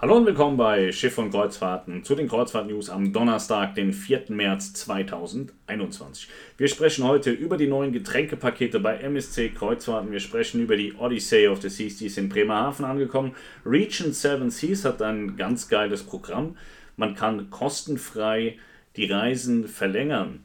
Hallo 0.00 0.16
und 0.16 0.26
willkommen 0.26 0.56
bei 0.56 0.92
Schiff 0.92 1.18
und 1.18 1.32
Kreuzfahrten 1.32 2.04
zu 2.04 2.14
den 2.14 2.28
Kreuzfahrt-News 2.28 2.88
am 2.88 3.12
Donnerstag, 3.12 3.74
den 3.74 3.92
4. 3.92 4.26
März 4.28 4.72
2021. 4.74 6.28
Wir 6.56 6.68
sprechen 6.68 7.02
heute 7.02 7.32
über 7.32 7.56
die 7.56 7.66
neuen 7.66 7.90
Getränkepakete 7.92 8.78
bei 8.78 8.98
MSC 8.98 9.48
Kreuzfahrten. 9.48 10.12
Wir 10.12 10.20
sprechen 10.20 10.62
über 10.62 10.76
die 10.76 10.94
Odyssey 10.94 11.48
of 11.48 11.60
the 11.62 11.68
Seas, 11.68 11.96
die 11.96 12.06
ist 12.06 12.16
in 12.16 12.28
Bremerhaven 12.28 12.84
angekommen. 12.84 13.34
Region 13.66 14.12
7 14.12 14.50
Seas 14.50 14.84
hat 14.84 15.02
ein 15.02 15.36
ganz 15.36 15.68
geiles 15.68 16.04
Programm. 16.04 16.56
Man 16.96 17.16
kann 17.16 17.50
kostenfrei 17.50 18.56
die 18.94 19.10
Reisen 19.10 19.66
verlängern. 19.66 20.44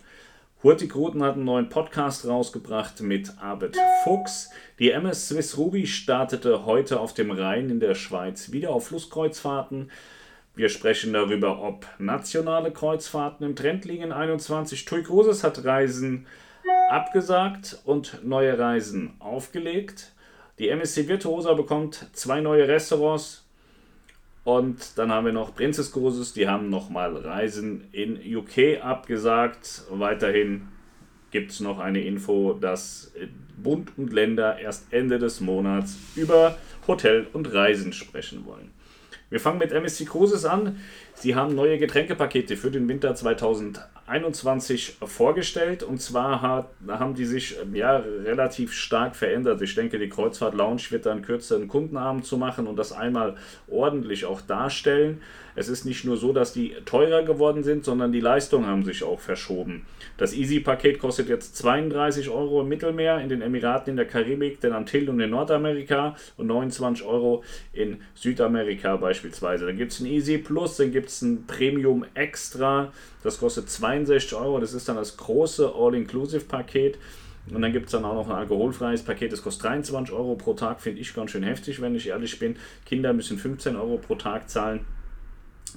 Hurtigruten 0.64 1.22
hat 1.22 1.36
einen 1.36 1.44
neuen 1.44 1.68
Podcast 1.68 2.26
rausgebracht 2.26 3.02
mit 3.02 3.38
Abed 3.42 3.76
Fuchs. 4.06 4.50
Die 4.80 4.92
MS 4.92 5.28
Swiss 5.28 5.58
Ruby 5.58 5.86
startete 5.86 6.66
heute 6.66 7.02
auf 7.02 7.14
dem 7.14 7.32
Rhein 7.32 7.70
in 7.70 7.82
der 7.82 7.96
Schweiz 7.96 8.54
wieder 8.54 8.70
auf 8.70 8.88
Flusskreuzfahrten. 8.88 9.92
Wir 10.56 10.70
sprechen 10.70 11.12
darüber, 11.12 11.62
ob 11.62 11.86
nationale 12.00 12.72
Kreuzfahrten 12.72 13.46
im 13.46 13.58
Trend 13.58 13.84
liegen. 13.84 14.14
21 14.14 14.86
TUI 14.86 15.04
Cruises 15.04 15.44
hat 15.44 15.66
Reisen 15.66 16.28
abgesagt 16.90 17.80
und 17.84 18.24
neue 18.24 18.58
Reisen 18.58 19.16
aufgelegt. 19.20 20.14
Die 20.60 20.70
MSC 20.70 21.10
Virtuosa 21.10 21.56
bekommt 21.56 22.08
zwei 22.14 22.40
neue 22.40 22.70
Restaurants 22.70 23.43
und 24.44 24.98
dann 24.98 25.12
haben 25.12 25.26
wir 25.26 25.34
noch 25.34 25.56
Princess 25.56 25.92
Cruises, 25.92 26.34
die 26.34 26.48
haben 26.48 26.70
nochmal 26.70 27.16
Reisen 27.16 27.88
in 27.92 28.20
UK 28.36 28.84
abgesagt. 28.84 29.84
Weiterhin 29.90 30.68
gibt 31.32 31.52
es 31.52 31.62
noch 31.62 31.80
eine 31.80 32.02
Info, 32.02 32.54
dass 32.54 33.14
Bund 33.58 33.94
und 33.98 34.12
Länder 34.12 34.60
erst 34.60 34.92
Ende 34.92 35.18
des 35.18 35.40
Monats 35.40 35.98
über 36.16 36.58
Hotel 36.88 37.28
und 37.32 37.54
Reisen 37.54 37.94
sprechen 37.94 38.46
wollen. 38.46 38.72
Wir 39.30 39.40
fangen 39.40 39.58
mit 39.58 39.72
MSC 39.72 40.06
Cruises 40.06 40.46
an. 40.46 40.80
Sie 41.16 41.36
haben 41.36 41.56
neue 41.56 41.78
Getränkepakete 41.78 42.58
für 42.58 42.72
den 42.72 42.88
Winter 42.90 43.16
2021 43.16 44.98
vorgestellt. 45.06 45.84
Und 45.84 46.02
zwar 46.02 46.42
hat, 46.42 46.70
haben 46.88 47.14
die 47.14 47.26
sich 47.26 47.56
ja, 47.74 47.98
relativ 47.98 48.74
stark 48.74 49.16
verändert. 49.16 49.62
Ich 49.62 49.76
denke, 49.76 50.00
die 50.00 50.10
Kreuzfahrt 50.10 50.54
Lounge 50.54 50.82
wird 50.90 51.06
dann 51.06 51.22
kürzer 51.22 51.56
einen 51.56 51.68
Kundenabend 51.68 52.26
zu 52.26 52.38
machen 52.38 52.68
und 52.68 52.76
das 52.78 52.92
einmal 52.92 53.36
ordentlich 53.70 54.26
auch 54.26 54.42
darstellen. 54.42 55.22
Es 55.56 55.70
ist 55.70 55.86
nicht 55.86 56.04
nur 56.04 56.18
so, 56.18 56.34
dass 56.34 56.52
die 56.52 56.74
teurer 56.86 57.24
geworden 57.24 57.64
sind, 57.64 57.86
sondern 57.86 58.12
die 58.12 58.20
Leistungen 58.20 58.66
haben 58.66 58.84
sich 58.84 59.04
auch 59.04 59.20
verschoben. 59.20 59.86
Das 60.18 60.34
Easy-Paket 60.34 61.00
kostet 61.00 61.30
jetzt 61.30 61.56
32 61.58 62.30
Euro 62.30 62.62
im 62.62 62.70
Mittelmeer, 62.70 63.20
in 63.20 63.30
den 63.30 63.42
Emiraten, 63.42 63.92
in 63.92 63.98
der 63.98 64.08
Karibik, 64.08 64.62
den 64.62 64.74
Antillen 64.74 65.10
und 65.10 65.20
in 65.20 65.30
Nordamerika 65.30 66.16
und 66.38 66.48
29 66.48 67.06
Euro 67.06 67.44
in 67.72 68.02
Südamerika 68.16 68.96
beispielsweise. 68.98 69.68
Dann 69.68 69.78
gibt 69.78 69.92
es 69.92 70.00
ein 70.00 70.08
Easy 70.08 70.40
Plus, 70.40 70.78
dann 70.78 70.92
gibt 70.92 71.03
es 71.10 71.22
ein 71.22 71.46
Premium 71.46 72.06
Extra, 72.14 72.92
das 73.24 73.40
kostet 73.40 73.70
62 73.70 74.36
Euro. 74.36 74.60
Das 74.60 74.74
ist 74.74 74.88
dann 74.88 74.96
das 74.96 75.18
große 75.18 75.74
All-Inclusive-Paket. 75.76 76.98
Und 77.52 77.62
dann 77.62 77.74
gibt 77.74 77.88
es 77.88 77.92
dann 77.92 78.06
auch 78.06 78.14
noch 78.14 78.30
ein 78.30 78.36
alkoholfreies 78.36 79.04
Paket, 79.04 79.34
das 79.34 79.42
kostet 79.42 79.66
23 79.66 80.16
Euro 80.16 80.36
pro 80.36 80.54
Tag, 80.54 80.80
finde 80.80 81.02
ich 81.02 81.14
ganz 81.14 81.32
schön 81.32 81.44
heftig, 81.44 81.82
wenn 81.82 81.94
ich 81.94 82.08
ehrlich 82.08 82.40
bin. 82.40 82.56
Kinder 82.86 83.12
müssen 83.12 83.38
15 83.38 83.76
Euro 83.76 83.98
pro 83.98 84.16
Tag 84.16 84.50
zahlen 84.50 84.86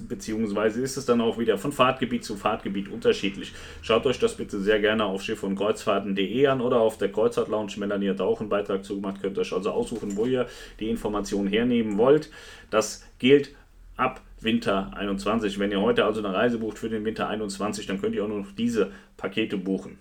beziehungsweise 0.07 0.81
ist 0.81 0.97
es 0.97 1.05
dann 1.05 1.21
auch 1.21 1.37
wieder 1.37 1.57
von 1.57 1.71
Fahrtgebiet 1.71 2.23
zu 2.23 2.35
Fahrtgebiet 2.35 2.89
unterschiedlich. 2.89 3.53
Schaut 3.81 4.05
euch 4.05 4.19
das 4.19 4.35
bitte 4.35 4.59
sehr 4.59 4.79
gerne 4.79 5.05
auf 5.05 5.21
schiff- 5.23 5.43
und 5.43 5.55
kreuzfahrten.de 5.55 6.47
an 6.47 6.61
oder 6.61 6.79
auf 6.79 6.97
der 6.97 7.11
Kreuzfahrt 7.11 7.49
Lounge. 7.49 7.73
Melanie 7.77 8.09
hat 8.09 8.21
auch 8.21 8.39
einen 8.39 8.49
Beitrag 8.49 8.83
zugemacht, 8.83 9.21
könnt 9.21 9.37
euch 9.37 9.53
also 9.53 9.71
aussuchen, 9.71 10.15
wo 10.15 10.25
ihr 10.25 10.47
die 10.79 10.89
Informationen 10.89 11.47
hernehmen 11.47 11.97
wollt. 11.97 12.29
Das 12.69 13.03
gilt 13.19 13.55
ab 13.95 14.21
Winter 14.39 14.91
21. 14.95 15.59
Wenn 15.59 15.71
ihr 15.71 15.81
heute 15.81 16.05
also 16.05 16.19
eine 16.23 16.33
Reise 16.33 16.59
bucht 16.59 16.77
für 16.77 16.89
den 16.89 17.05
Winter 17.05 17.27
21, 17.27 17.85
dann 17.85 17.99
könnt 17.99 18.15
ihr 18.15 18.23
auch 18.23 18.29
noch 18.29 18.51
diese 18.57 18.91
Pakete 19.17 19.57
buchen. 19.57 19.97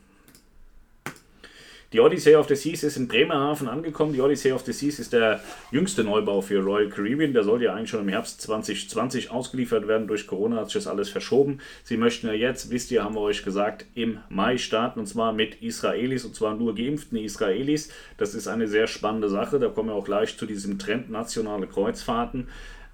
Die 1.96 2.02
Odyssey 2.02 2.34
of 2.36 2.46
the 2.46 2.56
Seas 2.56 2.82
ist 2.82 2.98
in 2.98 3.08
Bremerhaven 3.08 3.68
angekommen. 3.68 4.12
Die 4.12 4.20
Odyssey 4.20 4.52
of 4.52 4.66
the 4.66 4.72
Seas 4.72 4.98
ist 4.98 5.14
der 5.14 5.40
jüngste 5.70 6.04
Neubau 6.04 6.42
für 6.42 6.58
Royal 6.58 6.90
Caribbean. 6.90 7.32
Der 7.32 7.42
soll 7.42 7.62
ja 7.62 7.72
eigentlich 7.72 7.88
schon 7.88 8.02
im 8.02 8.08
Herbst 8.10 8.42
2020 8.42 9.30
ausgeliefert 9.30 9.88
werden. 9.88 10.06
Durch 10.06 10.26
Corona 10.26 10.56
hat 10.56 10.66
sich 10.66 10.74
das 10.74 10.88
alles 10.88 11.08
verschoben. 11.08 11.60
Sie 11.84 11.96
möchten 11.96 12.26
ja 12.26 12.34
jetzt, 12.34 12.68
wisst 12.68 12.90
ihr, 12.90 13.02
haben 13.02 13.14
wir 13.14 13.22
euch 13.22 13.44
gesagt, 13.44 13.86
im 13.94 14.18
Mai 14.28 14.58
starten 14.58 15.00
und 15.00 15.06
zwar 15.06 15.32
mit 15.32 15.62
Israelis 15.62 16.26
und 16.26 16.34
zwar 16.34 16.54
nur 16.54 16.74
geimpften 16.74 17.16
Israelis. 17.16 17.88
Das 18.18 18.34
ist 18.34 18.46
eine 18.46 18.68
sehr 18.68 18.88
spannende 18.88 19.30
Sache. 19.30 19.58
Da 19.58 19.68
kommen 19.68 19.88
wir 19.88 19.94
auch 19.94 20.04
gleich 20.04 20.36
zu 20.36 20.44
diesem 20.44 20.78
Trend 20.78 21.08
nationale 21.08 21.66
Kreuzfahrten. 21.66 22.48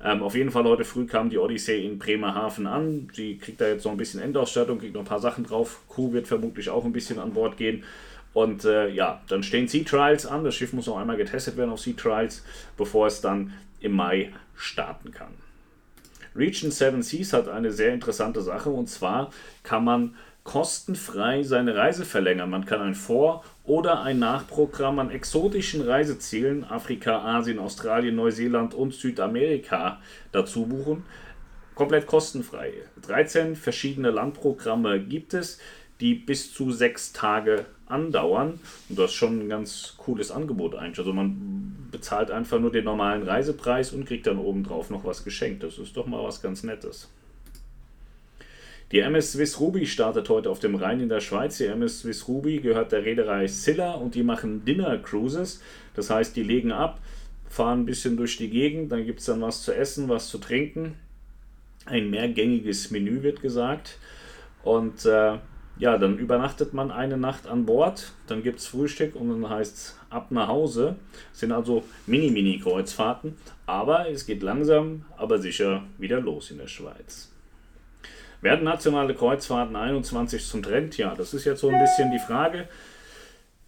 Ähm, 0.05 0.23
auf 0.23 0.37
jeden 0.37 0.53
Fall 0.53 0.63
heute 0.63 0.85
früh 0.85 1.07
kam 1.07 1.29
die 1.29 1.39
Odyssey 1.39 1.85
in 1.85 1.99
Bremerhaven 1.99 2.69
an. 2.69 3.09
Sie 3.13 3.39
kriegt 3.39 3.61
da 3.61 3.67
jetzt 3.67 3.85
noch 3.85 3.91
ein 3.91 3.99
bisschen 3.99 4.21
Endausstattung, 4.21 4.79
kriegt 4.79 4.95
noch 4.95 5.03
ein 5.03 5.07
paar 5.07 5.19
Sachen 5.19 5.43
drauf. 5.43 5.81
Crew 5.89 6.13
wird 6.13 6.29
vermutlich 6.29 6.71
auch 6.71 6.85
ein 6.85 6.93
bisschen 6.93 7.19
an 7.19 7.33
Bord 7.33 7.57
gehen. 7.57 7.83
Und 8.35 8.65
äh, 8.65 8.89
ja, 8.89 9.21
dann 9.29 9.43
stehen 9.43 9.69
Sea 9.69 9.85
Trials 9.85 10.27
an. 10.27 10.45
Das 10.45 10.55
Schiff 10.55 10.73
muss 10.73 10.87
noch 10.87 10.99
einmal 10.99 11.17
getestet 11.17 11.57
werden 11.57 11.71
auf 11.71 11.81
Sea 11.81 11.95
Trials, 11.95 12.45
bevor 12.77 13.07
es 13.07 13.21
dann 13.21 13.53
im 13.81 13.93
Mai 13.93 14.33
starten 14.57 15.11
kann. 15.11 15.35
Region 16.35 16.71
7 16.71 17.03
Seas 17.03 17.33
hat 17.33 17.49
eine 17.49 17.73
sehr 17.73 17.93
interessante 17.93 18.41
Sache 18.41 18.71
und 18.71 18.89
zwar 18.89 19.31
kann 19.63 19.85
man 19.85 20.15
kostenfrei 20.45 21.43
seine 21.43 21.77
Reise 21.77 22.05
verlängern. 22.05 22.51
Man 22.51 22.65
kann 22.65 22.81
ein 22.81 22.95
Vor- 22.95 23.45
oder 23.65 24.03
ein 24.03 24.19
Nachprogramm 24.19 24.99
an 24.99 25.11
exotischen 25.11 25.83
Reisezielen, 25.83 26.65
Afrika, 26.65 27.23
Asien, 27.23 27.59
Australien, 27.59 28.17
Neuseeland 28.17 28.75
und 28.75 28.93
Südamerika 28.93 30.01
dazu 30.33 30.67
buchen. 30.67 31.05
Komplett 31.75 32.07
kostenfrei. 32.07 32.73
13 33.03 33.55
verschiedene 33.57 34.11
Landprogramme 34.11 35.01
gibt 35.01 35.33
es, 35.35 35.59
die 36.01 36.15
bis 36.15 36.53
zu 36.53 36.73
sechs 36.73 37.13
Tage 37.13 37.67
andauern. 37.93 38.59
Und 38.89 38.99
das 38.99 39.11
ist 39.11 39.17
schon 39.17 39.41
ein 39.41 39.49
ganz 39.49 39.95
cooles 39.99 40.31
Angebot 40.31 40.75
eigentlich. 40.75 40.99
Also 40.99 41.13
man 41.13 41.89
bezahlt 41.91 42.31
einfach 42.31 42.59
nur 42.59 42.73
den 42.73 42.85
normalen 42.85 43.23
Reisepreis 43.23 43.93
und 43.93 44.07
kriegt 44.07 44.27
dann 44.27 44.39
obendrauf 44.39 44.91
noch 44.91 45.05
was 45.05 45.25
geschenkt. 45.25 45.63
Das 45.63 45.79
ist 45.79 45.97
doch 45.97 46.07
mal 46.07 46.23
was 46.25 46.43
ganz 46.43 46.63
Nettes. 46.63 47.09
Die 48.93 49.01
MS 49.01 49.33
Swiss 49.33 49.59
Ruby 49.59 49.87
startet 49.87 50.29
heute 50.29 50.51
auf 50.51 50.59
dem 50.59 50.75
Rhein 50.75 51.01
in 51.01 51.09
der 51.09 51.21
Schweiz. 51.21 51.57
Die 51.57 51.65
MS 51.65 52.01
Swiss 52.01 52.29
Ruby 52.29 52.59
gehört 52.59 52.93
der 52.93 53.05
Reederei 53.05 53.47
Silla 53.47 53.93
und 53.93 54.15
die 54.15 54.23
machen 54.23 54.67
Dinner 54.67 54.99
Cruises. 54.99 55.63
Das 55.95 56.11
heißt, 56.11 56.37
die 56.37 56.43
legen 56.43 56.73
ab, 56.73 57.01
fahren 57.49 57.81
ein 57.81 57.87
bisschen 57.87 58.19
durch 58.19 58.37
die 58.37 58.51
Gegend, 58.51 58.93
dann 58.93 59.07
gibt 59.07 59.21
es 59.21 59.27
dann 59.27 59.41
was 59.41 59.63
zu 59.63 59.73
essen, 59.75 60.11
was 60.11 60.29
zu 60.29 60.37
trinken. 60.37 60.97
Ein 61.87 62.11
mehrgängiges 62.11 62.91
Menü 62.91 63.23
wird 63.23 63.41
gesagt. 63.41 63.99
Und 64.63 65.07
äh, 65.07 65.39
ja, 65.79 65.99
dann 65.99 66.19
übernachtet 66.19 66.75
man 66.75 66.91
eine 66.91 67.17
Nacht 67.17 67.47
an 67.47 67.67
Bord, 67.67 68.13
dann 68.27 68.43
gibt 68.43 68.61
es 68.61 68.67
Frühstück 68.67 69.17
und 69.17 69.29
dann 69.29 69.51
heißt 69.51 69.77
es 69.77 69.99
ab 70.11 70.31
nach 70.31 70.49
Hause. 70.49 70.97
Das 71.31 71.41
sind 71.41 71.53
also 71.53 71.85
Mini-Mini-Kreuzfahrten, 72.07 73.37
aber 73.67 74.09
es 74.09 74.27
geht 74.27 74.43
langsam, 74.43 75.05
aber 75.17 75.39
sicher 75.39 75.83
wieder 75.99 76.21
los 76.21 76.51
in 76.51 76.59
der 76.59 76.69
Schweiz. 76.69 77.31
Werden 78.43 78.65
nationale 78.65 79.15
Kreuzfahrten 79.15 79.77
21 79.77 80.45
zum 80.45 80.63
Trend? 80.63 80.99
Ja, 80.99 81.15
das 81.15 81.33
ist 81.33 81.45
jetzt 81.45 81.61
so 81.61 81.69
ein 81.69 81.79
bisschen 81.81 82.11
die 82.11 82.19
Frage. 82.19 82.69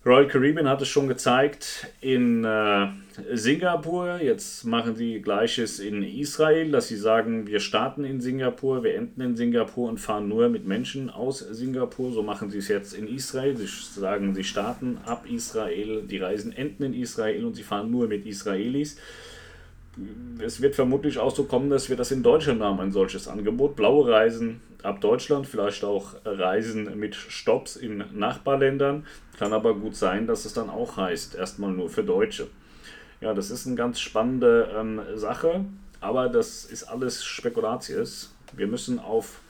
Royal 0.06 0.28
Caribbean 0.28 0.68
hat 0.68 0.82
es 0.82 0.88
schon 0.88 1.08
gezeigt 1.08 1.86
in 2.02 2.44
äh, 2.44 2.88
Singapur. 3.32 4.18
Jetzt 4.20 4.64
machen 4.64 4.96
sie 4.96 5.22
Gleiches 5.22 5.78
in 5.78 6.02
Israel, 6.02 6.70
dass 6.70 6.88
sie 6.88 6.98
sagen, 6.98 7.46
wir 7.46 7.58
starten 7.58 8.04
in 8.04 8.20
Singapur, 8.20 8.84
wir 8.84 8.96
enden 8.96 9.22
in 9.22 9.34
Singapur 9.34 9.88
und 9.88 9.96
fahren 9.96 10.28
nur 10.28 10.50
mit 10.50 10.66
Menschen 10.66 11.08
aus 11.08 11.38
Singapur. 11.38 12.12
So 12.12 12.22
machen 12.22 12.50
sie 12.50 12.58
es 12.58 12.68
jetzt 12.68 12.92
in 12.92 13.08
Israel. 13.08 13.56
Sie 13.56 13.66
sagen, 13.66 14.34
sie 14.34 14.44
starten 14.44 14.98
ab 15.06 15.24
Israel, 15.26 16.02
die 16.02 16.18
Reisen 16.18 16.52
enden 16.52 16.82
in 16.82 16.94
Israel 16.94 17.42
und 17.46 17.54
sie 17.54 17.62
fahren 17.62 17.90
nur 17.90 18.06
mit 18.06 18.26
Israelis 18.26 18.98
es 20.38 20.60
wird 20.60 20.74
vermutlich 20.74 21.18
auch 21.18 21.34
so 21.34 21.44
kommen, 21.44 21.70
dass 21.70 21.88
wir 21.88 21.96
das 21.96 22.10
in 22.10 22.22
Deutschland 22.22 22.60
haben, 22.62 22.80
ein 22.80 22.92
solches 22.92 23.28
Angebot. 23.28 23.76
Blaue 23.76 24.10
Reisen 24.10 24.60
ab 24.82 25.00
Deutschland, 25.00 25.46
vielleicht 25.46 25.84
auch 25.84 26.14
Reisen 26.24 26.98
mit 26.98 27.14
Stops 27.14 27.76
in 27.76 28.04
Nachbarländern. 28.12 29.06
Kann 29.38 29.52
aber 29.52 29.74
gut 29.74 29.96
sein, 29.96 30.26
dass 30.26 30.44
es 30.44 30.52
dann 30.52 30.68
auch 30.68 30.96
heißt, 30.96 31.34
erstmal 31.34 31.70
nur 31.70 31.88
für 31.88 32.02
Deutsche. 32.02 32.48
Ja, 33.20 33.34
das 33.34 33.50
ist 33.50 33.66
eine 33.66 33.76
ganz 33.76 34.00
spannende 34.00 34.68
ähm, 34.76 35.00
Sache, 35.14 35.64
aber 36.00 36.28
das 36.28 36.64
ist 36.64 36.84
alles 36.84 37.24
Spekulatius. 37.24 38.34
Wir 38.52 38.66
müssen 38.66 38.98
auf, 38.98 39.40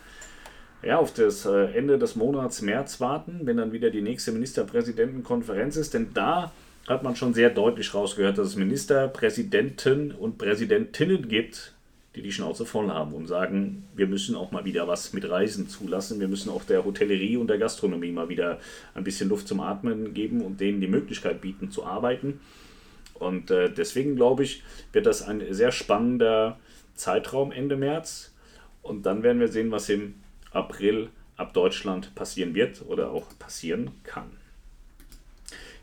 ja, 0.83 0.99
auf 0.99 1.13
das 1.15 1.47
äh, 1.47 1.73
Ende 1.77 1.99
des 1.99 2.17
Monats 2.17 2.63
März 2.63 3.01
warten, 3.01 3.41
wenn 3.45 3.57
dann 3.57 3.73
wieder 3.73 3.91
die 3.91 4.03
nächste 4.03 4.31
Ministerpräsidentenkonferenz 4.33 5.77
ist, 5.77 5.95
denn 5.95 6.13
da 6.15 6.53
hat 6.89 7.03
man 7.03 7.17
schon 7.17 7.35
sehr 7.35 7.51
deutlich 7.51 7.95
rausgehört, 7.95 8.39
dass 8.39 8.49
es 8.49 8.57
Ministerpräsidenten 8.57 10.13
und 10.13 10.39
Präsidentinnen 10.39 11.29
gibt, 11.29 11.75
die 12.15 12.23
die 12.23 12.33
Schnauze 12.33 12.65
voll 12.67 12.91
haben 12.91 13.13
und 13.13 13.27
sagen, 13.27 13.85
wir 13.97 14.07
müssen 14.07 14.37
auch 14.37 14.53
mal 14.53 14.65
wieder 14.65 14.87
was 14.87 15.13
mit 15.13 15.29
Reisen 15.29 15.69
zulassen. 15.69 16.21
Wir 16.21 16.29
müssen 16.29 16.51
auch 16.51 16.63
der 16.63 16.85
Hotellerie 16.85 17.37
und 17.37 17.49
der 17.49 17.59
Gastronomie 17.59 18.13
mal 18.13 18.29
wieder 18.29 18.61
ein 18.95 19.03
bisschen 19.03 19.29
Luft 19.29 19.49
zum 19.49 19.61
Atmen 19.61 20.15
geben 20.15 20.41
und 20.43 20.61
denen 20.61 20.81
die 20.81 20.87
Möglichkeit 20.87 21.41
bieten 21.41 21.71
zu 21.71 21.85
arbeiten. 21.85 22.41
Und 23.15 23.51
äh, 23.51 23.71
deswegen 23.71 24.17
glaube 24.17 24.45
ich, 24.45 24.63
wird 24.93 25.07
das 25.07 25.23
ein 25.23 25.43
sehr 25.51 25.73
spannender 25.73 26.59
Zeitraum 26.95 27.51
Ende 27.51 27.77
März. 27.77 28.33
Und 28.83 29.07
dann 29.07 29.23
werden 29.23 29.41
wir 29.41 29.49
sehen, 29.49 29.71
was 29.71 29.89
im 29.89 30.15
April 30.53 31.09
ab 31.37 31.53
Deutschland 31.53 32.15
passieren 32.15 32.55
wird 32.55 32.83
oder 32.87 33.11
auch 33.11 33.27
passieren 33.39 33.91
kann. 34.05 34.31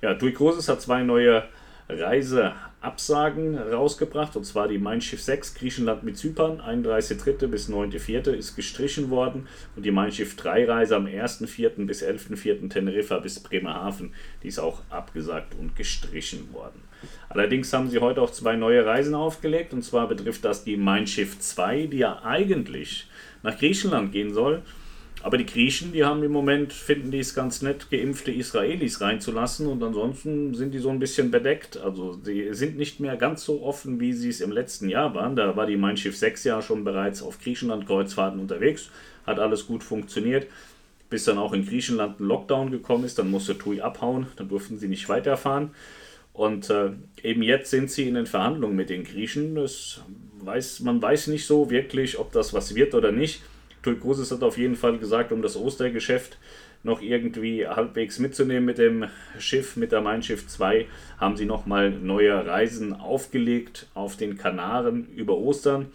Ja, 0.01 0.15
TUI 0.15 0.33
Cruises 0.33 0.67
hat 0.67 0.81
zwei 0.81 1.03
neue 1.03 1.43
Reiseabsagen 1.87 3.55
rausgebracht, 3.55 4.35
und 4.35 4.45
zwar 4.45 4.67
die 4.67 4.79
Mein 4.79 4.99
Schiff 4.99 5.21
6 5.21 5.53
Griechenland 5.53 6.01
mit 6.01 6.17
Zypern, 6.17 6.59
31.3. 6.59 7.45
bis 7.45 7.69
9.4. 7.69 8.31
ist 8.31 8.55
gestrichen 8.55 9.11
worden 9.11 9.47
und 9.75 9.85
die 9.85 9.91
Mein 9.91 10.11
Schiff 10.11 10.35
3 10.37 10.65
Reise 10.65 10.95
am 10.95 11.05
1.4. 11.05 11.85
bis 11.85 12.03
11.4. 12.03 12.69
Teneriffa 12.69 13.19
bis 13.19 13.41
Bremerhaven, 13.41 14.15
die 14.41 14.47
ist 14.47 14.57
auch 14.57 14.81
abgesagt 14.89 15.53
und 15.59 15.75
gestrichen 15.75 16.51
worden. 16.51 16.81
Allerdings 17.29 17.71
haben 17.71 17.89
sie 17.89 17.99
heute 17.99 18.23
auch 18.23 18.31
zwei 18.31 18.55
neue 18.55 18.83
Reisen 18.83 19.13
aufgelegt, 19.13 19.71
und 19.71 19.83
zwar 19.83 20.07
betrifft 20.07 20.43
das 20.45 20.63
die 20.63 20.77
Mein 20.77 21.05
Schiff 21.05 21.37
2, 21.37 21.85
die 21.87 21.99
ja 21.99 22.23
eigentlich 22.23 23.07
nach 23.43 23.57
Griechenland 23.57 24.11
gehen 24.11 24.33
soll, 24.33 24.63
aber 25.23 25.37
die 25.37 25.45
Griechen, 25.45 25.91
die 25.93 26.03
haben 26.03 26.23
im 26.23 26.31
Moment, 26.31 26.73
finden 26.73 27.11
die 27.11 27.19
es 27.19 27.35
ganz 27.35 27.61
nett, 27.61 27.91
geimpfte 27.91 28.31
Israelis 28.31 29.01
reinzulassen 29.01 29.67
und 29.67 29.83
ansonsten 29.83 30.55
sind 30.55 30.73
die 30.73 30.79
so 30.79 30.89
ein 30.89 30.99
bisschen 30.99 31.29
bedeckt. 31.29 31.77
Also 31.77 32.19
sie 32.23 32.53
sind 32.53 32.77
nicht 32.77 32.99
mehr 32.99 33.17
ganz 33.17 33.43
so 33.43 33.61
offen, 33.61 33.99
wie 33.99 34.13
sie 34.13 34.29
es 34.29 34.41
im 34.41 34.51
letzten 34.51 34.89
Jahr 34.89 35.13
waren. 35.13 35.35
Da 35.35 35.55
war 35.55 35.67
die 35.67 35.77
Mein 35.77 35.97
Schiff 35.97 36.17
6 36.17 36.43
ja 36.45 36.61
schon 36.61 36.83
bereits 36.83 37.21
auf 37.21 37.39
Griechenland-Kreuzfahrten 37.39 38.39
unterwegs, 38.39 38.89
hat 39.27 39.39
alles 39.39 39.67
gut 39.67 39.83
funktioniert. 39.83 40.47
Bis 41.09 41.25
dann 41.25 41.37
auch 41.37 41.53
in 41.53 41.65
Griechenland 41.65 42.19
ein 42.19 42.25
Lockdown 42.25 42.71
gekommen 42.71 43.03
ist, 43.03 43.19
dann 43.19 43.29
musste 43.29 43.57
TUI 43.57 43.81
abhauen, 43.81 44.27
dann 44.37 44.49
durften 44.49 44.79
sie 44.79 44.87
nicht 44.87 45.07
weiterfahren. 45.07 45.71
Und 46.33 46.69
äh, 46.69 46.91
eben 47.21 47.43
jetzt 47.43 47.69
sind 47.69 47.91
sie 47.91 48.07
in 48.07 48.15
den 48.15 48.25
Verhandlungen 48.25 48.75
mit 48.75 48.89
den 48.89 49.03
Griechen. 49.03 49.53
Das 49.55 50.01
weiß, 50.39 50.79
man 50.79 51.01
weiß 51.01 51.27
nicht 51.27 51.45
so 51.45 51.69
wirklich, 51.69 52.17
ob 52.17 52.31
das 52.31 52.53
was 52.53 52.73
wird 52.73 52.95
oder 52.95 53.11
nicht. 53.11 53.41
Tui 53.83 53.95
Cruises 53.95 54.31
hat 54.31 54.43
auf 54.43 54.57
jeden 54.57 54.75
Fall 54.75 54.97
gesagt, 54.99 55.31
um 55.31 55.41
das 55.41 55.57
Ostergeschäft 55.57 56.37
noch 56.83 57.01
irgendwie 57.01 57.67
halbwegs 57.67 58.19
mitzunehmen 58.19 58.65
mit 58.65 58.77
dem 58.77 59.05
Schiff, 59.39 59.75
mit 59.75 59.91
der 59.91 60.01
Mein 60.01 60.23
Schiff 60.23 60.47
2, 60.47 60.87
haben 61.19 61.37
sie 61.37 61.45
nochmal 61.45 61.91
neue 61.91 62.45
Reisen 62.45 62.93
aufgelegt 62.93 63.87
auf 63.93 64.17
den 64.17 64.37
Kanaren 64.37 65.07
über 65.15 65.37
Ostern. 65.37 65.87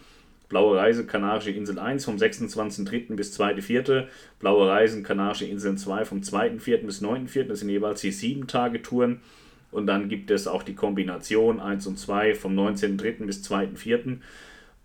Blaue 0.49 0.77
Reise 0.77 1.05
Kanarische 1.05 1.51
Insel 1.51 1.77
1 1.77 2.05
vom 2.05 2.15
26.03. 2.15 3.15
bis 3.15 3.37
2.04. 3.37 4.05
Blaue 4.39 4.69
Reisen 4.69 5.03
Kanarische 5.03 5.45
Inseln 5.45 5.77
2 5.77 6.05
vom 6.05 6.21
2.04. 6.21 6.85
bis 6.85 7.01
9.04. 7.01 7.43
Das 7.43 7.59
sind 7.59 7.69
jeweils 7.69 7.99
die 7.99 8.13
7-Tage-Touren. 8.13 9.19
Und 9.71 9.87
dann 9.87 10.07
gibt 10.07 10.31
es 10.31 10.47
auch 10.47 10.63
die 10.63 10.75
Kombination 10.75 11.59
1 11.59 11.87
und 11.87 11.99
2 11.99 12.35
vom 12.35 12.57
19.03. 12.57 13.25
bis 13.25 13.43
2.04 13.49 14.19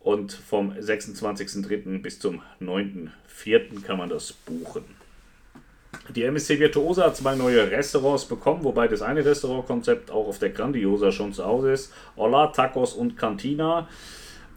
und 0.02 0.32
vom 0.32 0.72
26.03. 0.72 2.02
bis 2.02 2.18
zum 2.18 2.42
9.04. 2.60 3.82
kann 3.82 3.98
man 3.98 4.08
das 4.08 4.32
buchen. 4.32 4.84
Die 6.14 6.24
MSC 6.24 6.58
Virtuosa 6.58 7.04
hat 7.04 7.16
zwei 7.16 7.34
neue 7.34 7.70
Restaurants 7.70 8.24
bekommen, 8.24 8.64
wobei 8.64 8.88
das 8.88 9.02
eine 9.02 9.24
Restaurantkonzept 9.24 10.10
auch 10.10 10.26
auf 10.26 10.38
der 10.38 10.50
Grandiosa 10.50 11.12
schon 11.12 11.32
zu 11.32 11.44
Hause 11.44 11.72
ist. 11.72 11.92
Hola, 12.16 12.48
Tacos 12.48 12.94
und 12.94 13.16
Cantina 13.16 13.88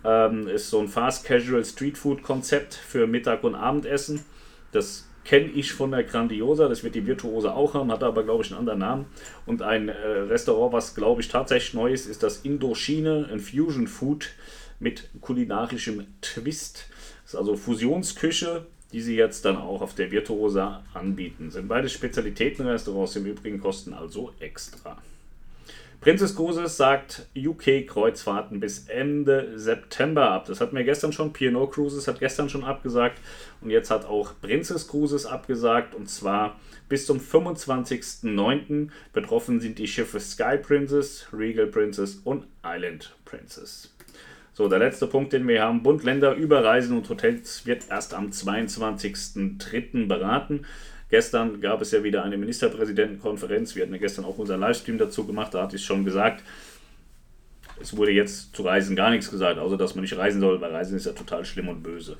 ähm, 0.03 0.47
ist 0.47 0.69
so 0.69 0.80
ein 0.80 0.88
Fast 0.88 1.25
Casual 1.25 1.63
Street 1.63 1.98
Food 1.98 2.24
Konzept 2.24 2.74
für 2.74 3.06
Mittag 3.06 3.44
und 3.44 3.56
Abendessen. 3.56 4.24
Das 4.71 5.07
kenne 5.24 5.48
ich 5.48 5.74
von 5.74 5.91
der 5.91 6.03
Grandiosa, 6.03 6.68
das 6.68 6.83
wird 6.83 6.95
die 6.95 7.06
Virtuosa 7.06 7.53
auch 7.53 7.74
haben, 7.74 7.91
hat 7.91 8.03
aber 8.03 8.24
glaube 8.24 8.44
ich 8.44 8.51
einen 8.51 8.59
anderen 8.59 8.80
Namen. 8.80 9.06
Und 9.45 9.62
ein 9.62 9.89
äh, 9.89 9.94
Restaurant, 9.94 10.74
was 10.74 10.95
glaube 10.95 11.21
ich 11.21 11.27
tatsächlich 11.27 11.74
neu 11.74 11.91
ist, 11.91 12.06
ist 12.07 12.24
das 12.24 12.41
Indochine, 12.41 13.27
ein 13.31 13.39
Fusion 13.39 13.88
Food 13.88 14.30
mit 14.80 15.10
kulinarischem 15.22 16.06
Twist. 16.22 16.89
Das 17.24 17.33
ist 17.33 17.39
also 17.39 17.56
Fusionsküche, 17.56 18.66
die 18.92 19.01
sie 19.01 19.16
jetzt 19.16 19.45
dann 19.45 19.57
auch 19.57 19.81
auf 19.81 19.95
der 19.95 20.12
Virtuosa 20.12 20.83
anbieten. 20.94 21.51
Sind 21.51 21.68
beide 21.68 21.89
Spezialitätenrestaurants 21.89 23.16
im 23.16 23.25
Übrigen, 23.25 23.60
kosten 23.60 23.94
also 23.94 24.33
extra. 24.39 24.98
Princess 26.06 26.36
Cruises 26.36 26.77
sagt 26.77 27.25
UK-Kreuzfahrten 27.36 28.60
bis 28.60 28.88
Ende 28.88 29.57
September 29.57 30.30
ab. 30.30 30.45
Das 30.45 30.62
hat 30.62 30.72
mir 30.72 30.83
gestern 30.83 31.12
schon, 31.12 31.33
P&O 31.33 31.66
Cruises 31.66 32.07
hat 32.07 32.19
gestern 32.19 32.48
schon 32.48 32.63
abgesagt 32.63 33.19
und 33.62 33.72
jetzt 33.72 33.89
hat 33.89 34.06
auch 34.06 34.33
Princess 34.39 34.88
Cruises 34.88 35.25
abgesagt 35.25 35.95
und 35.95 36.07
zwar 36.07 36.60
bis 36.89 37.07
zum 37.07 37.19
25.09. 37.19 38.89
Betroffen 39.13 39.60
sind 39.60 39.80
die 39.80 39.88
Schiffe 39.88 40.19
Sky 40.19 40.57
Princess, 40.62 41.25
Regal 41.33 41.66
Princess 41.66 42.22
und 42.24 42.45
Island 42.63 43.16
Princess. 43.25 43.94
So, 44.57 44.69
der 44.69 44.80
letzte 44.80 45.06
Punkt, 45.06 45.34
den 45.34 45.46
wir 45.50 45.62
haben, 45.62 45.84
Bund, 45.84 46.06
Länder 46.06 46.34
über 46.34 46.63
Reisen 46.63 46.96
und 46.96 47.10
Hotels 47.10 47.66
wird 47.66 47.90
erst 47.90 48.13
am 48.13 48.30
22.03. 48.30 50.07
beraten. 50.07 50.66
Gestern 51.10 51.60
gab 51.60 51.81
es 51.81 51.92
ja 51.92 52.06
wieder 52.06 52.24
eine 52.24 52.38
Ministerpräsidentenkonferenz. 52.38 53.75
Wir 53.75 53.84
hatten 53.84 53.92
ja 53.92 54.00
gestern 54.00 54.24
auch 54.24 54.38
unseren 54.38 54.62
Livestream 54.62 54.98
dazu 54.98 55.28
gemacht, 55.28 55.54
da 55.54 55.63
hatte 55.63 55.75
ich 55.75 55.84
schon 55.84 56.06
gesagt, 56.06 56.42
es 57.81 57.98
wurde 57.98 58.13
jetzt 58.13 58.56
zu 58.56 58.63
Reisen 58.63 58.96
gar 58.96 59.10
nichts 59.10 59.30
gesagt, 59.30 59.60
außer 59.60 59.75
dass 59.75 59.94
man 59.94 60.04
nicht 60.04 60.18
reisen 60.18 60.40
soll, 60.40 60.62
weil 60.62 60.72
Reisen 60.72 60.96
ist 60.96 61.06
ja 61.06 61.12
total 61.12 61.44
schlimm 61.44 61.68
und 61.68 61.84
böse. 61.84 62.16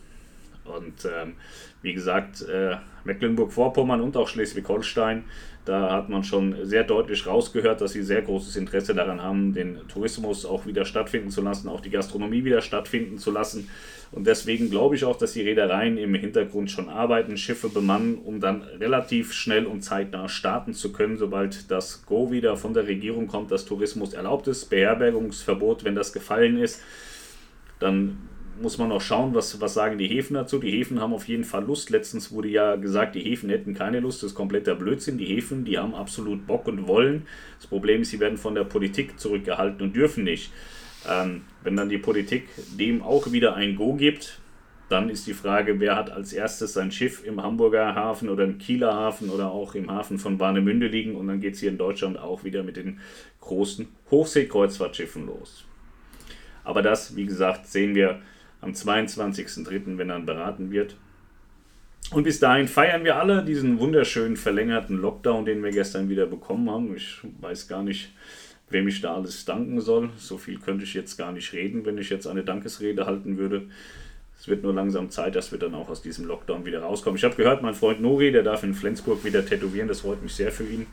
Und 0.66 1.06
ähm, 1.06 1.34
wie 1.82 1.94
gesagt, 1.94 2.42
äh, 2.42 2.78
Mecklenburg-Vorpommern 3.04 4.02
und 4.02 4.18
auch 4.18 4.28
Schleswig-Holstein 4.28 5.26
da 5.66 5.92
hat 5.92 6.10
man 6.10 6.24
schon 6.24 6.56
sehr 6.64 6.84
deutlich 6.84 7.26
rausgehört, 7.26 7.82
dass 7.82 7.94
sie 7.94 8.04
sehr 8.04 8.22
großes 8.22 8.56
Interesse 8.56 8.94
daran 8.94 9.22
haben, 9.22 9.54
den 9.54 9.80
Tourismus 9.88 10.46
auch 10.46 10.68
wieder 10.68 10.86
stattfinden 10.86 11.32
zu 11.32 11.42
lassen, 11.42 11.70
auch 11.70 11.82
die 11.82 11.90
Gastronomie 11.90 12.46
wieder 12.46 12.62
stattfinden 12.62 13.18
zu 13.18 13.32
lassen. 13.32 13.68
Und 14.12 14.28
deswegen 14.28 14.70
glaube 14.70 14.96
ich 14.96 15.06
auch, 15.06 15.18
dass 15.18 15.34
die 15.34 15.42
Reedereien 15.42 15.98
im 15.98 16.14
Hintergrund 16.14 16.70
schon 16.70 16.88
arbeiten, 16.88 17.36
Schiffe 17.36 17.70
bemannen, 17.70 18.20
um 18.20 18.40
dann 18.40 18.62
relativ 18.62 19.34
schnell 19.34 19.66
und 19.66 19.82
zeitnah 19.82 20.30
starten 20.30 20.76
zu 20.76 20.94
können, 20.94 21.18
sobald 21.18 21.72
das 21.72 22.06
Go 22.06 22.32
wieder 22.32 22.58
von 22.58 22.76
der 22.76 22.86
Regierung 22.86 23.26
kommt, 23.26 23.50
dass 23.50 23.66
Tourismus 23.66 24.14
erlaubt 24.14 24.48
ist, 24.48 24.66
Beherbergungsverbot, 24.66 25.84
wenn 25.84 25.96
das 25.96 26.14
gefallen 26.14 26.60
ist. 26.60 26.80
Dann 27.80 28.20
muss 28.62 28.78
man 28.78 28.92
auch 28.92 29.02
schauen, 29.02 29.34
was, 29.34 29.60
was 29.62 29.74
sagen 29.74 29.98
die 29.98 30.08
Häfen 30.08 30.36
dazu. 30.36 30.60
Die 30.60 30.72
Häfen 30.72 31.00
haben 31.00 31.14
auf 31.14 31.28
jeden 31.28 31.44
Fall 31.44 31.66
Lust. 31.66 31.90
Letztens 31.90 32.32
wurde 32.32 32.48
ja 32.48 32.76
gesagt, 32.76 33.16
die 33.16 33.22
Häfen 33.22 33.50
hätten 33.50 33.74
keine 33.74 34.00
Lust. 34.00 34.24
Das 34.24 34.32
ist 34.32 34.36
kompletter 34.36 34.76
Blödsinn. 34.76 35.18
Die 35.18 35.26
Häfen, 35.26 35.66
die 35.66 35.78
haben 35.78 35.94
absolut 35.94 36.48
Bock 36.48 36.68
und 36.68 36.88
wollen. 36.88 37.28
Das 37.58 37.68
Problem 37.68 38.02
ist, 38.02 38.12
sie 38.12 38.20
werden 38.20 38.38
von 38.38 38.56
der 38.56 38.64
Politik 38.64 39.20
zurückgehalten 39.20 39.82
und 39.82 39.96
dürfen 39.96 40.24
nicht. 40.24 40.52
Ähm, 41.10 41.42
wenn 41.64 41.76
dann 41.76 41.90
die 41.90 41.98
Politik 41.98 42.48
dem 42.78 43.02
auch 43.02 43.32
wieder 43.32 43.56
ein 43.56 43.76
Go 43.76 43.94
gibt, 43.94 44.40
dann 44.90 45.10
ist 45.10 45.26
die 45.26 45.34
Frage, 45.34 45.80
wer 45.80 45.96
hat 45.96 46.12
als 46.12 46.32
erstes 46.32 46.74
sein 46.74 46.92
Schiff 46.92 47.24
im 47.26 47.42
Hamburger 47.42 47.96
Hafen 47.96 48.30
oder 48.30 48.44
im 48.44 48.60
Kieler 48.60 48.94
Hafen 48.94 49.30
oder 49.30 49.52
auch 49.52 49.74
im 49.74 49.90
Hafen 49.90 50.20
von 50.20 50.40
Warnemünde 50.40 50.88
liegen 50.88 51.16
und 51.16 51.28
dann 51.28 51.42
geht 51.42 51.56
es 51.56 51.60
hier 51.60 51.70
in 51.70 51.78
Deutschland 51.78 52.20
auch 52.20 52.44
wieder 52.44 52.62
mit 52.62 52.78
den 52.78 53.00
großen 53.42 53.88
Hochseekreuzfahrtschiffen 54.12 55.26
los. 55.26 55.66
Aber 56.64 56.82
das, 56.82 57.16
wie 57.16 57.26
gesagt, 57.26 57.68
sehen 57.68 57.96
wir 57.96 58.20
am 58.62 58.72
22.03., 58.72 59.98
wenn 59.98 60.08
dann 60.08 60.26
beraten 60.26 60.72
wird. 60.72 60.96
Und 62.12 62.24
bis 62.24 62.40
dahin 62.40 62.68
feiern 62.68 63.04
wir 63.04 63.16
alle 63.16 63.44
diesen 63.44 63.80
wunderschönen 63.80 64.38
verlängerten 64.38 64.98
Lockdown, 64.98 65.46
den 65.46 65.64
wir 65.64 65.72
gestern 65.72 66.08
wieder 66.10 66.28
bekommen 66.28 66.70
haben. 66.70 66.96
Ich 66.96 67.20
weiß 67.42 67.68
gar 67.68 67.82
nicht, 67.82 68.12
wem 68.70 68.88
ich 68.88 69.02
da 69.02 69.16
alles 69.16 69.46
danken 69.46 69.82
soll. 69.82 70.12
So 70.18 70.38
viel 70.38 70.60
könnte 70.60 70.84
ich 70.84 70.94
jetzt 70.94 71.18
gar 71.18 71.32
nicht 71.32 71.54
reden, 71.54 71.86
wenn 71.86 71.98
ich 71.98 72.10
jetzt 72.10 72.28
eine 72.28 72.44
Dankesrede 72.44 73.06
halten 73.06 73.38
würde. 73.38 73.64
Es 74.40 74.48
wird 74.48 74.64
nur 74.64 74.74
langsam 74.74 75.10
Zeit, 75.10 75.36
dass 75.36 75.52
wir 75.52 75.58
dann 75.58 75.74
auch 75.74 75.90
aus 75.90 76.02
diesem 76.04 76.26
Lockdown 76.26 76.66
wieder 76.66 76.82
rauskommen. 76.82 77.18
Ich 77.18 77.24
habe 77.24 77.36
gehört, 77.36 77.64
mein 77.64 77.74
Freund 77.74 78.02
Nori, 78.02 78.32
der 78.32 78.44
darf 78.44 78.64
in 78.64 78.76
Flensburg 78.76 79.24
wieder 79.24 79.44
tätowieren. 79.46 79.88
Das 79.88 80.02
freut 80.02 80.22
mich 80.22 80.36
sehr 80.36 80.52
für 80.52 80.66
ihn. 80.66 80.86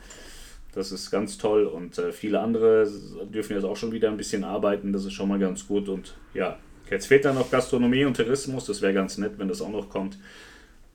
Das 0.73 0.91
ist 0.91 1.11
ganz 1.11 1.37
toll. 1.37 1.65
Und 1.65 1.97
äh, 1.99 2.11
viele 2.11 2.39
andere 2.39 2.89
dürfen 3.31 3.53
jetzt 3.53 3.65
auch 3.65 3.77
schon 3.77 3.91
wieder 3.91 4.09
ein 4.09 4.17
bisschen 4.17 4.43
arbeiten. 4.43 4.91
Das 4.91 5.05
ist 5.05 5.13
schon 5.13 5.29
mal 5.29 5.37
ganz 5.37 5.67
gut. 5.67 5.89
Und 5.89 6.15
ja, 6.33 6.57
Jetzt 6.93 7.07
fehlt 7.07 7.25
dann 7.25 7.33
noch 7.33 7.49
Gastronomie 7.49 8.05
und 8.05 8.15
Tourismus, 8.15 8.67
das 8.67 8.83
wäre 8.83 8.93
ganz 8.93 9.17
nett, 9.17 9.31
wenn 9.37 9.47
das 9.47 9.63
auch 9.63 9.71
noch 9.71 9.89
kommt. 9.89 10.19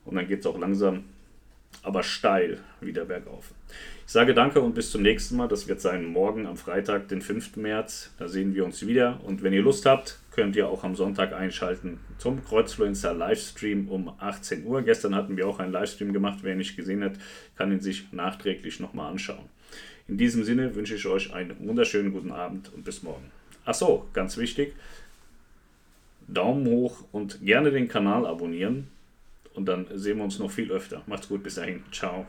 Und 0.04 0.14
dann 0.14 0.28
geht 0.28 0.38
es 0.38 0.46
auch 0.46 0.56
langsam, 0.56 1.02
aber 1.82 2.04
steil 2.04 2.60
wieder 2.80 3.04
bergauf. 3.04 3.50
Ich 4.06 4.12
sage 4.12 4.32
danke 4.32 4.60
und 4.60 4.76
bis 4.76 4.92
zum 4.92 5.02
nächsten 5.02 5.36
Mal. 5.36 5.48
Das 5.48 5.66
wird 5.66 5.80
sein 5.80 6.04
morgen 6.04 6.46
am 6.46 6.56
Freitag, 6.56 7.08
den 7.08 7.20
5. 7.20 7.56
März. 7.56 8.14
Da 8.16 8.28
sehen 8.28 8.54
wir 8.54 8.64
uns 8.64 8.86
wieder. 8.86 9.18
Und 9.24 9.42
wenn 9.42 9.52
ihr 9.52 9.60
Lust 9.60 9.86
habt, 9.86 10.20
könnt 10.30 10.54
ihr 10.54 10.68
auch 10.68 10.84
am 10.84 10.94
Sonntag 10.94 11.32
einschalten 11.32 11.98
zum 12.18 12.44
Kreuzfluencer 12.44 13.12
Livestream 13.12 13.88
um 13.88 14.12
18 14.20 14.66
Uhr. 14.66 14.82
Gestern 14.82 15.16
hatten 15.16 15.36
wir 15.36 15.48
auch 15.48 15.58
einen 15.58 15.72
Livestream 15.72 16.12
gemacht. 16.12 16.38
Wer 16.42 16.52
ihn 16.52 16.58
nicht 16.58 16.76
gesehen 16.76 17.02
hat, 17.02 17.14
kann 17.56 17.72
ihn 17.72 17.80
sich 17.80 18.12
nachträglich 18.12 18.78
nochmal 18.78 19.10
anschauen. 19.10 19.46
In 20.06 20.16
diesem 20.16 20.44
Sinne 20.44 20.76
wünsche 20.76 20.94
ich 20.94 21.06
euch 21.06 21.34
einen 21.34 21.56
wunderschönen 21.66 22.12
guten 22.12 22.30
Abend 22.30 22.72
und 22.72 22.84
bis 22.84 23.02
morgen. 23.02 23.32
Achso, 23.64 24.06
ganz 24.12 24.36
wichtig. 24.36 24.74
Daumen 26.28 26.66
hoch 26.66 27.04
und 27.10 27.44
gerne 27.44 27.70
den 27.70 27.88
Kanal 27.88 28.26
abonnieren. 28.26 28.88
Und 29.54 29.66
dann 29.66 29.86
sehen 29.94 30.18
wir 30.18 30.24
uns 30.24 30.38
noch 30.38 30.50
viel 30.50 30.70
öfter. 30.70 31.02
Macht's 31.06 31.28
gut, 31.28 31.42
bis 31.42 31.56
dahin. 31.56 31.82
Ciao. 31.90 32.26